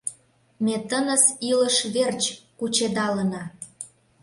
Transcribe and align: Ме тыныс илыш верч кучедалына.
Ме 0.65 0.75
тыныс 0.89 1.23
илыш 1.49 1.77
верч 1.95 2.23
кучедалына. 2.57 3.43